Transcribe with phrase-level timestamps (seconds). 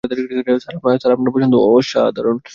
[0.61, 2.37] Sir, আপনার পছন্দ অসাধারণ।